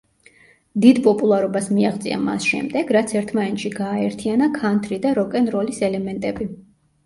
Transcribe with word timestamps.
დიდ 0.85 0.99
პოპულარობას 1.07 1.67
მიაღწია 1.73 2.17
მას 2.23 2.49
შემდეგ, 2.53 2.95
რაც 2.99 3.15
ერთმანეთში 3.21 3.73
გააერთიანა 3.77 4.51
ქანთრი 4.59 5.03
და 5.07 5.15
როკ-ენ-როლის 5.23 5.87
ელემენტები. 5.93 6.53